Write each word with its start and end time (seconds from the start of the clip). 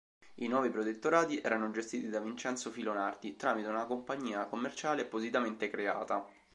I 0.37 0.47
nuovi 0.47 0.71
protettorati 0.71 1.39
erano 1.41 1.69
gestiti 1.69 2.09
da 2.09 2.19
Vincenzo 2.19 2.71
Filonardi, 2.71 3.35
tramite 3.35 3.67
una 3.67 3.85
compagnia 3.85 4.47
commerciale 4.47 5.03
appositamente 5.03 5.69
creata. 5.69 6.25